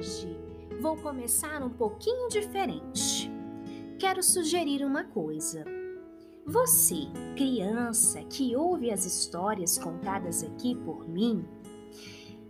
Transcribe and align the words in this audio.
hoje 0.00 0.34
vou 0.80 0.96
começar 0.96 1.62
um 1.62 1.68
pouquinho 1.68 2.26
diferente. 2.28 3.30
Quero 3.98 4.22
sugerir 4.22 4.82
uma 4.82 5.04
coisa. 5.04 5.62
Você, 6.46 7.06
criança 7.36 8.22
que 8.24 8.56
ouve 8.56 8.90
as 8.90 9.04
histórias 9.04 9.76
contadas 9.76 10.42
aqui 10.42 10.74
por 10.74 11.06
mim, 11.06 11.44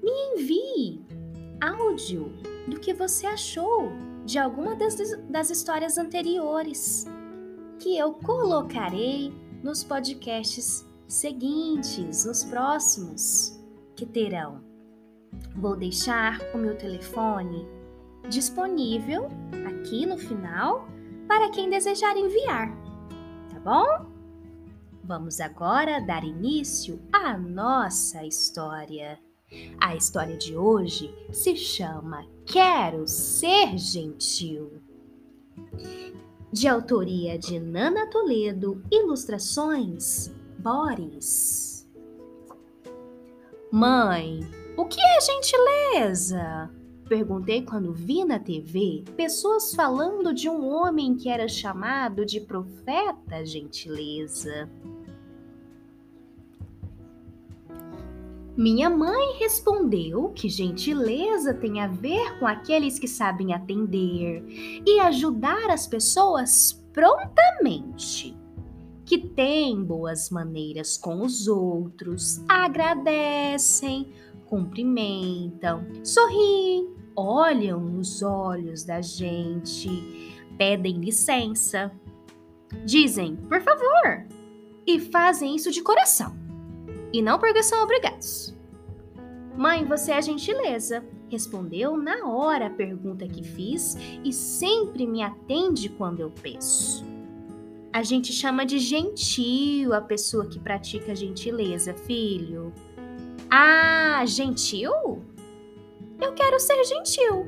me 0.01 0.13
envie 0.33 1.05
áudio 1.61 2.33
do 2.69 2.79
que 2.79 2.95
você 2.95 3.27
achou 3.27 3.91
de 4.25 4.39
alguma 4.39 4.77
das, 4.77 4.97
das 5.29 5.51
histórias 5.51 5.99
anteriores, 5.99 7.05
que 7.81 7.99
eu 7.99 8.13
colocarei 8.13 9.35
nos 9.61 9.83
podcasts 9.83 10.87
seguintes, 11.09 12.25
nos 12.25 12.45
próximos 12.45 13.61
que 13.97 14.07
terão. 14.07 14.70
Vou 15.55 15.77
deixar 15.77 16.41
o 16.55 16.59
meu 16.59 16.77
telefone 16.77 17.67
disponível 18.29 19.29
aqui 19.67 20.07
no 20.07 20.19
final 20.19 20.89
para 21.27 21.51
quem 21.51 21.71
desejar 21.71 22.17
enviar, 22.17 22.71
tá 23.51 23.61
bom? 23.61 24.07
Vamos 25.05 25.41
agora 25.41 26.01
dar 26.01 26.25
início 26.25 27.01
à 27.13 27.37
nossa 27.37 28.25
história. 28.25 29.19
A 29.81 29.97
história 29.97 30.37
de 30.37 30.57
hoje 30.57 31.13
se 31.33 31.57
chama 31.57 32.25
Quero 32.47 33.09
Ser 33.09 33.77
Gentil. 33.77 34.81
De 36.53 36.69
autoria 36.69 37.39
de 37.39 37.59
Nana 37.59 38.09
Toledo, 38.09 38.83
ilustrações 38.91 40.31
Boris. 40.59 41.89
Mãe, 43.73 44.41
o 44.81 44.87
que 44.87 44.99
é 44.99 45.21
gentileza? 45.21 46.71
Perguntei 47.07 47.63
quando 47.63 47.93
vi 47.93 48.25
na 48.25 48.39
TV 48.39 49.05
pessoas 49.15 49.75
falando 49.75 50.33
de 50.33 50.49
um 50.49 50.67
homem 50.67 51.17
que 51.17 51.29
era 51.29 51.47
chamado 51.47 52.25
de 52.25 52.41
profeta 52.41 53.45
gentileza. 53.45 54.71
Minha 58.57 58.89
mãe 58.89 59.39
respondeu 59.39 60.31
que 60.31 60.49
gentileza 60.49 61.53
tem 61.53 61.81
a 61.81 61.87
ver 61.87 62.39
com 62.39 62.47
aqueles 62.47 62.99
que 62.99 63.09
sabem 63.09 63.53
atender 63.53 64.45
e 64.87 64.99
ajudar 65.01 65.69
as 65.71 65.87
pessoas 65.87 66.83
prontamente, 66.93 68.37
que 69.05 69.19
têm 69.19 69.83
boas 69.83 70.31
maneiras 70.31 70.97
com 70.97 71.23
os 71.23 71.49
outros, 71.49 72.43
agradecem, 72.49 74.13
cumprimentam, 74.51 75.87
sorriem, 76.05 76.93
olham 77.17 77.81
nos 77.81 78.23
olhos 78.23 78.85
da 78.85 79.01
gente, 79.01 80.37
pedem 80.59 80.99
licença, 80.99 81.91
dizem 82.85 83.37
por 83.37 83.63
favor 83.63 84.27
e 84.87 85.01
fazem 85.01 85.57
isso 85.57 85.71
de 85.71 85.81
coração 85.83 86.37
e 87.13 87.23
não 87.23 87.39
porque 87.39 87.63
são 87.63 87.83
obrigados. 87.83 88.55
Mãe, 89.57 89.85
você 89.85 90.13
é 90.13 90.23
gentileza. 90.23 91.05
Respondeu 91.29 91.97
na 91.97 92.27
hora 92.27 92.67
a 92.67 92.71
pergunta 92.71 93.27
que 93.27 93.43
fiz 93.43 93.97
e 94.25 94.33
sempre 94.33 95.07
me 95.07 95.23
atende 95.23 95.89
quando 95.89 96.21
eu 96.21 96.31
peço. 96.31 97.05
A 97.93 98.03
gente 98.03 98.33
chama 98.33 98.65
de 98.65 98.79
gentil 98.79 99.93
a 99.93 100.01
pessoa 100.01 100.47
que 100.47 100.59
pratica 100.59 101.15
gentileza, 101.15 101.93
filho. 101.95 102.73
Ah, 103.51 104.25
gentil? 104.27 104.93
Eu 106.21 106.33
quero 106.35 106.61
ser 106.61 106.85
gentil. 106.85 107.47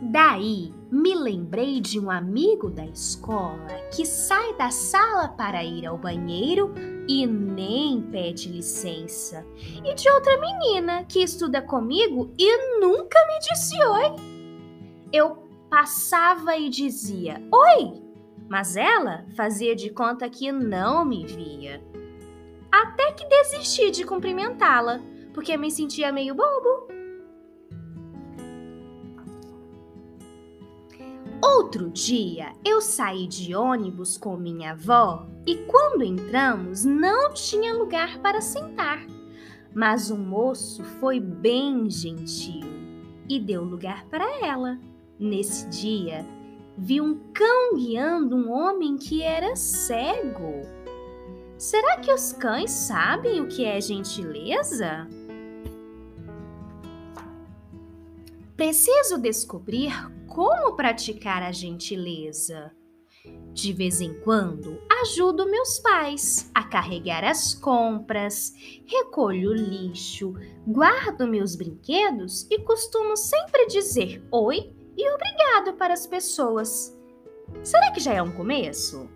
Daí 0.00 0.72
me 0.90 1.14
lembrei 1.14 1.80
de 1.80 1.98
um 1.98 2.08
amigo 2.08 2.70
da 2.70 2.86
escola 2.86 3.66
que 3.92 4.06
sai 4.06 4.56
da 4.56 4.70
sala 4.70 5.28
para 5.28 5.64
ir 5.64 5.84
ao 5.84 5.98
banheiro 5.98 6.72
e 7.08 7.26
nem 7.26 8.00
pede 8.00 8.48
licença, 8.48 9.44
e 9.84 9.92
de 9.92 10.08
outra 10.08 10.40
menina 10.40 11.04
que 11.04 11.20
estuda 11.20 11.60
comigo 11.60 12.32
e 12.38 12.78
nunca 12.78 13.18
me 13.26 13.38
disse 13.40 13.82
oi. 13.82 14.12
Eu 15.12 15.48
passava 15.68 16.56
e 16.56 16.70
dizia 16.70 17.42
oi, 17.52 18.03
mas 18.48 18.76
ela 18.76 19.26
fazia 19.36 19.74
de 19.74 19.90
conta 19.90 20.28
que 20.28 20.50
não 20.52 21.04
me 21.04 21.26
via. 21.26 21.82
Até 22.70 23.12
que 23.12 23.26
desisti 23.26 23.90
de 23.90 24.04
cumprimentá-la, 24.04 25.00
porque 25.32 25.56
me 25.56 25.70
sentia 25.70 26.12
meio 26.12 26.34
bobo. 26.34 26.94
Outro 31.42 31.90
dia, 31.90 32.52
eu 32.64 32.80
saí 32.80 33.26
de 33.26 33.54
ônibus 33.54 34.16
com 34.16 34.36
minha 34.36 34.72
avó 34.72 35.26
e 35.46 35.56
quando 35.66 36.02
entramos 36.02 36.84
não 36.84 37.34
tinha 37.34 37.74
lugar 37.74 38.18
para 38.18 38.40
sentar. 38.40 39.04
Mas 39.74 40.10
o 40.10 40.16
moço 40.16 40.82
foi 40.84 41.20
bem 41.20 41.90
gentil 41.90 42.64
e 43.28 43.38
deu 43.38 43.62
lugar 43.62 44.06
para 44.06 44.24
ela. 44.44 44.78
Nesse 45.18 45.68
dia, 45.68 46.24
vi 46.76 47.00
um 47.00 47.18
cão 47.32 47.74
guiando 47.76 48.36
um 48.36 48.50
homem 48.50 48.96
que 48.96 49.22
era 49.22 49.54
cego. 49.56 50.62
Será 51.56 51.98
que 51.98 52.12
os 52.12 52.32
cães 52.32 52.70
sabem 52.70 53.40
o 53.40 53.48
que 53.48 53.64
é 53.64 53.80
gentileza? 53.80 55.08
Preciso 58.56 59.18
descobrir 59.18 59.92
como 60.26 60.74
praticar 60.76 61.42
a 61.42 61.52
gentileza. 61.52 62.72
De 63.52 63.72
vez 63.72 64.00
em 64.00 64.20
quando, 64.20 64.78
ajudo 65.00 65.48
meus 65.48 65.78
pais 65.78 66.50
a 66.54 66.64
carregar 66.64 67.24
as 67.24 67.54
compras, 67.54 68.52
recolho 68.84 69.52
lixo, 69.54 70.34
guardo 70.66 71.26
meus 71.26 71.54
brinquedos 71.56 72.46
e 72.50 72.58
costumo 72.58 73.16
sempre 73.16 73.66
dizer 73.66 74.22
oi 74.30 74.74
e 74.96 75.08
obrigado 75.08 75.43
para 75.72 75.94
as 75.94 76.06
pessoas. 76.06 76.96
Será 77.62 77.90
que 77.92 78.00
já 78.00 78.12
é 78.12 78.22
um 78.22 78.32
começo? 78.32 79.08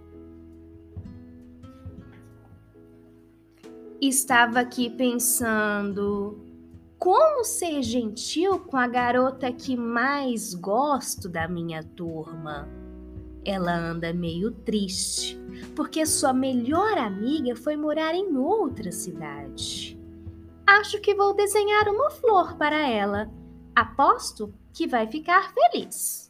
Estava 4.01 4.61
aqui 4.61 4.89
pensando. 4.91 6.39
Como 6.99 7.45
ser 7.45 7.83
gentil 7.83 8.59
com 8.59 8.77
a 8.77 8.87
garota 8.87 9.53
que 9.53 9.77
mais 9.77 10.53
gosto 10.55 11.29
da 11.29 11.47
minha 11.47 11.83
turma? 11.83 12.69
Ela 13.45 13.73
anda 13.73 14.13
meio 14.13 14.51
triste, 14.51 15.41
porque 15.77 16.05
sua 16.05 16.33
melhor 16.33 16.99
amiga 16.99 17.55
foi 17.55 17.77
morar 17.77 18.15
em 18.15 18.37
outra 18.37 18.91
cidade. 18.91 19.99
Acho 20.67 21.01
que 21.01 21.15
vou 21.15 21.35
desenhar 21.35 21.89
uma 21.89 22.11
flor 22.11 22.57
para 22.57 22.89
ela. 22.89 23.31
Aposto 23.75 24.53
que 24.73 24.87
vai 24.87 25.07
ficar 25.07 25.53
feliz. 25.53 26.28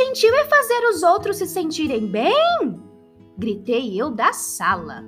Gentil 0.00 0.34
é 0.34 0.44
fazer 0.46 0.88
os 0.88 1.02
outros 1.02 1.36
se 1.36 1.46
sentirem 1.46 2.06
bem? 2.06 2.80
gritei 3.36 4.00
eu 4.00 4.10
da 4.10 4.32
sala. 4.32 5.02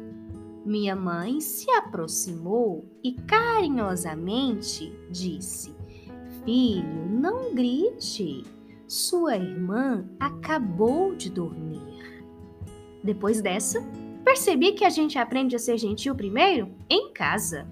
Minha 0.65 0.95
mãe 0.95 1.41
se 1.41 1.71
aproximou 1.71 2.85
e 3.03 3.15
carinhosamente 3.15 4.93
disse: 5.11 5.75
Filho, 6.45 7.09
não 7.11 7.55
grite. 7.55 8.45
Sua 8.87 9.37
irmã 9.37 10.07
acabou 10.21 11.15
de 11.15 11.31
dormir. 11.31 12.23
Depois 13.03 13.41
dessa, 13.41 13.83
percebi 14.23 14.73
que 14.73 14.85
a 14.85 14.91
gente 14.91 15.19
aprende 15.19 15.57
a 15.57 15.59
ser 15.59 15.79
gentil 15.79 16.15
primeiro 16.15 16.71
em 16.89 17.13
casa. 17.13 17.67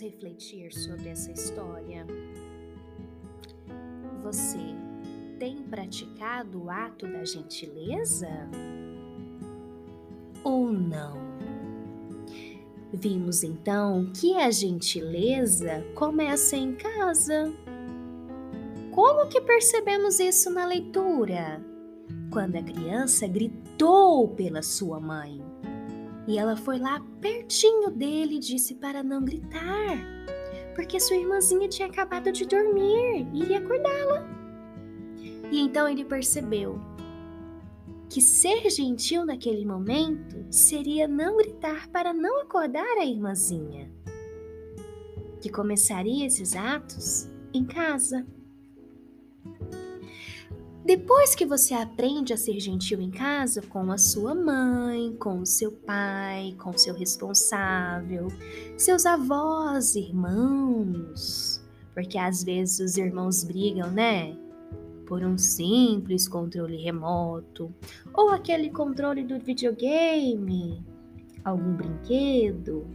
Refletir 0.00 0.72
sobre 0.72 1.08
essa 1.08 1.30
história? 1.30 2.06
Você 4.22 4.74
tem 5.38 5.62
praticado 5.62 6.64
o 6.64 6.70
ato 6.70 7.06
da 7.06 7.24
gentileza? 7.24 8.28
Ou 10.42 10.72
não? 10.72 11.18
Vimos 12.92 13.44
então 13.44 14.10
que 14.12 14.36
a 14.36 14.50
gentileza 14.50 15.84
começa 15.94 16.56
em 16.56 16.74
casa. 16.74 17.52
Como 18.90 19.28
que 19.28 19.40
percebemos 19.40 20.18
isso 20.18 20.50
na 20.50 20.66
leitura? 20.66 21.64
Quando 22.32 22.56
a 22.56 22.62
criança 22.62 23.26
gritou 23.26 24.28
pela 24.28 24.62
sua 24.62 24.98
mãe. 24.98 25.49
E 26.30 26.38
ela 26.38 26.54
foi 26.54 26.78
lá 26.78 27.04
pertinho 27.20 27.90
dele 27.90 28.36
e 28.36 28.38
disse 28.38 28.76
para 28.76 29.02
não 29.02 29.24
gritar, 29.24 29.98
porque 30.76 31.00
sua 31.00 31.16
irmãzinha 31.16 31.68
tinha 31.68 31.88
acabado 31.88 32.30
de 32.30 32.46
dormir 32.46 33.26
e 33.34 33.42
iria 33.42 33.58
acordá-la. 33.58 34.24
E 35.50 35.58
então 35.58 35.88
ele 35.88 36.04
percebeu 36.04 36.80
que 38.08 38.20
ser 38.20 38.70
gentil 38.70 39.26
naquele 39.26 39.66
momento 39.66 40.46
seria 40.52 41.08
não 41.08 41.36
gritar 41.36 41.88
para 41.88 42.14
não 42.14 42.42
acordar 42.42 42.96
a 42.96 43.04
irmãzinha, 43.04 43.90
que 45.40 45.50
começaria 45.50 46.28
esses 46.28 46.54
atos 46.54 47.28
em 47.52 47.64
casa. 47.64 48.24
Depois 50.84 51.34
que 51.34 51.44
você 51.44 51.74
aprende 51.74 52.32
a 52.32 52.38
ser 52.38 52.58
gentil 52.58 53.00
em 53.00 53.10
casa 53.10 53.60
com 53.60 53.92
a 53.92 53.98
sua 53.98 54.34
mãe, 54.34 55.14
com 55.16 55.40
o 55.40 55.46
seu 55.46 55.70
pai, 55.70 56.56
com 56.58 56.76
seu 56.76 56.94
responsável, 56.94 58.28
seus 58.78 59.04
avós, 59.04 59.94
irmãos, 59.94 61.62
porque 61.92 62.16
às 62.16 62.42
vezes 62.42 62.80
os 62.80 62.96
irmãos 62.96 63.44
brigam, 63.44 63.90
né? 63.90 64.34
Por 65.06 65.22
um 65.22 65.36
simples 65.36 66.26
controle 66.26 66.78
remoto, 66.78 67.74
ou 68.14 68.30
aquele 68.30 68.70
controle 68.70 69.22
do 69.22 69.38
videogame, 69.38 70.82
algum 71.44 71.74
brinquedo. 71.74 72.86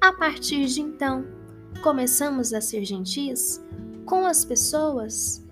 A 0.00 0.12
partir 0.12 0.66
de 0.66 0.80
então, 0.80 1.24
começamos 1.80 2.52
a 2.52 2.60
ser 2.60 2.84
gentis 2.84 3.64
com 4.04 4.26
as 4.26 4.44
pessoas 4.44 5.48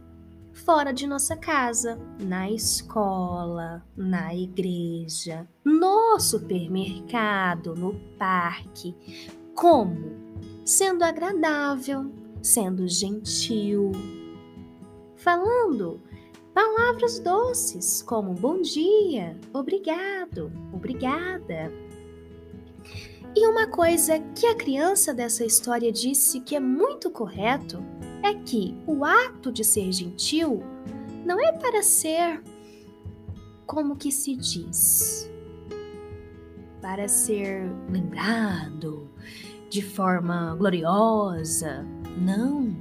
fora 0.69 0.93
de 0.93 1.07
nossa 1.07 1.35
casa, 1.35 1.99
na 2.21 2.51
escola, 2.51 3.83
na 3.97 4.35
igreja, 4.35 5.49
no 5.65 6.21
supermercado, 6.21 7.75
no 7.75 7.95
parque. 8.19 8.95
Como? 9.55 10.13
Sendo 10.67 11.05
agradável, 11.05 12.13
sendo 12.43 12.87
gentil, 12.87 13.93
falando 15.17 16.03
palavras 16.53 17.19
doces 17.19 18.03
como 18.03 18.35
bom 18.35 18.61
dia, 18.61 19.41
obrigado, 19.55 20.53
obrigada. 20.71 21.73
E 23.35 23.47
uma 23.47 23.69
coisa 23.69 24.19
que 24.39 24.45
a 24.45 24.55
criança 24.55 25.15
dessa 25.15 25.47
história 25.47 25.91
disse 25.91 26.41
que 26.41 26.55
é 26.55 26.61
muito 26.61 27.11
correto 27.11 27.83
é 28.23 28.35
que 28.35 28.77
o 28.87 29.05
ato 29.05 29.53
de 29.53 29.65
ser 29.65 29.93
gentil 29.93 30.63
não 31.25 31.41
é 31.41 31.53
para 31.53 31.83
ser 31.83 32.43
como 33.67 33.97
que 33.97 34.11
se 34.11 34.35
diz, 34.35 35.31
para 36.81 37.07
ser 37.07 37.71
lembrado 37.91 39.09
de 39.69 39.83
forma 39.83 40.55
gloriosa, 40.57 41.87
não, 42.17 42.75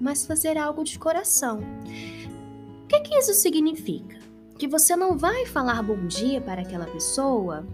mas 0.00 0.26
fazer 0.26 0.58
algo 0.58 0.82
de 0.82 0.98
coração. 0.98 1.60
O 2.82 2.86
que, 2.88 3.00
que 3.00 3.14
isso 3.14 3.32
significa? 3.34 4.18
Que 4.58 4.66
você 4.66 4.96
não 4.96 5.16
vai 5.16 5.46
falar 5.46 5.82
bom 5.82 6.06
dia 6.06 6.40
para 6.40 6.62
aquela 6.62 6.86
pessoa 6.86 7.64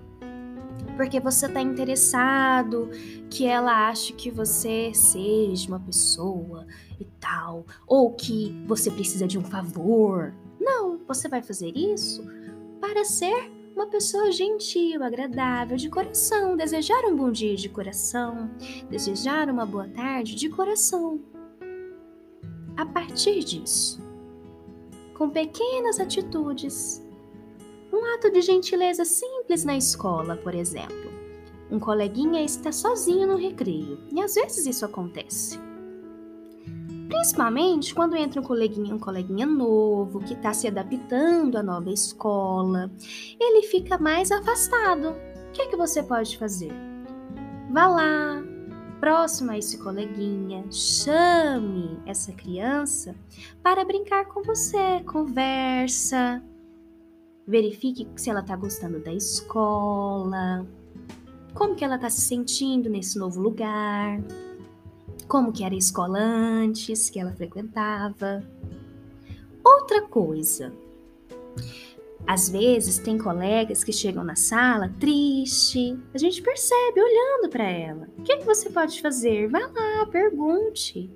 porque 0.98 1.20
você 1.20 1.46
está 1.46 1.62
interessado 1.62 2.90
que 3.30 3.46
ela 3.46 3.88
ache 3.88 4.12
que 4.12 4.32
você 4.32 4.90
seja 4.92 5.68
uma 5.68 5.78
pessoa 5.78 6.66
e 6.98 7.04
tal, 7.20 7.64
ou 7.86 8.12
que 8.14 8.60
você 8.66 8.90
precisa 8.90 9.24
de 9.24 9.38
um 9.38 9.44
favor. 9.44 10.34
Não, 10.60 10.98
você 11.06 11.28
vai 11.28 11.40
fazer 11.40 11.70
isso 11.76 12.26
para 12.80 13.04
ser 13.04 13.48
uma 13.76 13.86
pessoa 13.86 14.32
gentil, 14.32 15.04
agradável, 15.04 15.76
de 15.76 15.88
coração, 15.88 16.56
desejar 16.56 17.04
um 17.04 17.14
bom 17.14 17.30
dia 17.30 17.54
de 17.54 17.68
coração, 17.68 18.50
desejar 18.90 19.48
uma 19.48 19.64
boa 19.64 19.86
tarde 19.86 20.34
de 20.34 20.48
coração. 20.48 21.20
A 22.76 22.84
partir 22.84 23.44
disso, 23.44 24.02
com 25.16 25.30
pequenas 25.30 26.00
atitudes, 26.00 27.07
um 27.92 28.14
ato 28.14 28.30
de 28.30 28.40
gentileza 28.40 29.04
simples 29.04 29.64
na 29.64 29.76
escola, 29.76 30.36
por 30.36 30.54
exemplo. 30.54 31.10
Um 31.70 31.78
coleguinha 31.78 32.42
está 32.42 32.72
sozinho 32.72 33.26
no 33.26 33.36
recreio, 33.36 33.98
e 34.10 34.20
às 34.20 34.34
vezes 34.34 34.66
isso 34.66 34.84
acontece. 34.84 35.58
Principalmente 37.08 37.94
quando 37.94 38.16
entra 38.16 38.40
um 38.40 38.44
coleguinha, 38.44 38.94
um 38.94 38.98
coleguinha 38.98 39.46
novo 39.46 40.20
que 40.20 40.34
está 40.34 40.52
se 40.52 40.66
adaptando 40.68 41.56
à 41.56 41.62
nova 41.62 41.90
escola, 41.90 42.90
ele 43.40 43.62
fica 43.62 43.98
mais 43.98 44.30
afastado. 44.30 45.10
O 45.10 45.52
que 45.52 45.62
é 45.62 45.66
que 45.66 45.76
você 45.76 46.02
pode 46.02 46.36
fazer? 46.36 46.72
Vá 47.70 47.86
lá, 47.86 48.42
próximo 49.00 49.50
a 49.50 49.58
esse 49.58 49.78
coleguinha, 49.78 50.64
chame 50.70 51.98
essa 52.06 52.32
criança 52.32 53.14
para 53.62 53.84
brincar 53.84 54.26
com 54.26 54.42
você, 54.42 55.00
conversa, 55.06 56.42
verifique 57.48 58.06
se 58.14 58.28
ela 58.28 58.40
está 58.40 58.54
gostando 58.54 59.00
da 59.00 59.12
escola, 59.12 60.66
como 61.54 61.74
que 61.74 61.82
ela 61.82 61.96
está 61.96 62.10
se 62.10 62.20
sentindo 62.20 62.90
nesse 62.90 63.18
novo 63.18 63.40
lugar, 63.40 64.22
como 65.26 65.50
que 65.50 65.64
era 65.64 65.74
a 65.74 65.78
escola 65.78 66.18
antes 66.18 67.08
que 67.08 67.18
ela 67.18 67.32
frequentava. 67.32 68.44
Outra 69.64 70.02
coisa, 70.02 70.70
às 72.26 72.50
vezes 72.50 72.98
tem 72.98 73.16
colegas 73.16 73.82
que 73.82 73.92
chegam 73.94 74.22
na 74.22 74.36
sala 74.36 74.94
triste, 75.00 75.98
a 76.12 76.18
gente 76.18 76.42
percebe 76.42 77.00
olhando 77.00 77.48
para 77.50 77.64
ela. 77.64 78.08
O 78.18 78.22
que, 78.22 78.36
que 78.36 78.44
você 78.44 78.68
pode 78.68 79.00
fazer? 79.00 79.48
Vá 79.48 79.60
lá, 79.60 80.06
pergunte. 80.06 81.10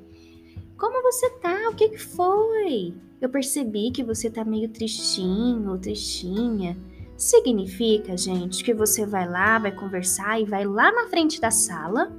Como 0.82 1.00
você 1.00 1.31
tá? 1.31 1.69
O 1.70 1.76
que, 1.76 1.90
que 1.90 1.99
foi? 1.99 2.93
Eu 3.20 3.29
percebi 3.29 3.93
que 3.93 4.02
você 4.02 4.29
tá 4.29 4.44
meio 4.44 4.69
tristinho 4.69 5.70
ou 5.70 5.79
tristinha. 5.79 6.76
Significa, 7.17 8.17
gente, 8.17 8.64
que 8.64 8.75
você 8.75 9.06
vai 9.06 9.29
lá, 9.29 9.61
vai 9.61 9.70
conversar 9.70 10.40
e 10.40 10.44
vai 10.44 10.64
lá 10.64 10.90
na 10.90 11.06
frente 11.06 11.40
da 11.40 11.52
sala 11.52 12.11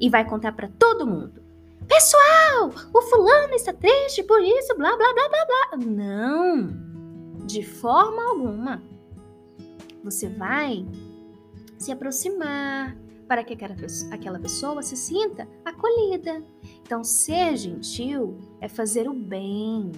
e 0.00 0.10
vai 0.10 0.28
contar 0.28 0.50
para 0.50 0.68
todo 0.76 1.06
mundo. 1.06 1.40
Pessoal, 1.86 2.72
o 2.92 3.00
fulano 3.00 3.54
está 3.54 3.72
triste 3.72 4.24
por 4.24 4.42
isso, 4.42 4.76
blá 4.76 4.96
blá 4.96 5.14
blá 5.14 5.28
blá 5.28 5.46
blá. 5.46 5.86
Não, 5.86 7.46
de 7.46 7.62
forma 7.62 8.28
alguma. 8.28 8.82
Você 10.02 10.28
vai 10.28 10.84
se 11.78 11.92
aproximar, 11.92 12.96
para 13.30 13.44
que 13.44 13.56
aquela 14.10 14.40
pessoa 14.40 14.82
se 14.82 14.96
sinta 14.96 15.46
acolhida. 15.64 16.42
Então, 16.82 17.04
ser 17.04 17.56
gentil 17.56 18.36
é 18.60 18.66
fazer 18.66 19.08
o 19.08 19.14
bem, 19.14 19.92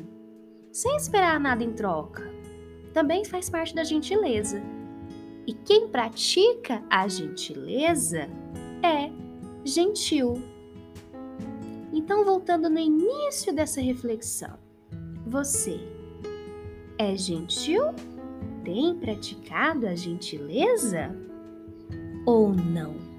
sem 0.71 0.95
esperar 0.99 1.41
nada 1.41 1.65
em 1.65 1.73
troca. 1.73 2.31
Também 2.93 3.25
faz 3.25 3.49
parte 3.49 3.75
da 3.75 3.85
gentileza. 3.85 4.63
E 5.47 5.55
quem 5.55 5.89
pratica 5.89 6.85
a 6.91 7.09
gentileza 7.09 8.29
é 8.83 9.11
gentil. 9.65 10.35
Então, 11.91 12.27
voltando 12.27 12.69
no 12.69 12.79
início 12.79 13.51
dessa 13.51 13.81
reflexão, 13.81 14.59
você 15.27 15.81
é 16.99 17.17
gentil? 17.17 17.95
Tem 18.63 18.95
praticado 18.95 19.87
a 19.87 19.95
gentileza 19.95 21.17
ou 22.27 22.53
não? 22.53 23.12